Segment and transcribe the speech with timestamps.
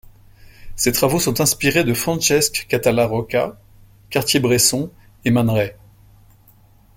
[0.75, 3.61] Ses travaux sont inspirés de Francesc Català Roca,
[4.09, 4.89] Cartier-Bresson
[5.25, 5.75] et Man Ray.